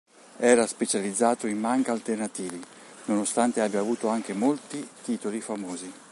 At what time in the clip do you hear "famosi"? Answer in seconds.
5.41-5.93